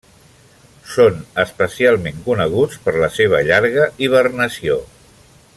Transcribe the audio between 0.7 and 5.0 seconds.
Són especialment coneguts per la seva llarga hibernació.